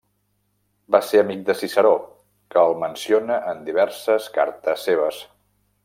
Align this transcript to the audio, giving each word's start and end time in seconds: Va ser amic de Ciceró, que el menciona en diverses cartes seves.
Va 0.95 1.01
ser 1.09 1.19
amic 1.23 1.43
de 1.49 1.55
Ciceró, 1.59 1.91
que 2.55 2.63
el 2.63 2.73
menciona 2.85 3.39
en 3.53 3.63
diverses 3.71 4.31
cartes 4.39 4.89
seves. 4.91 5.23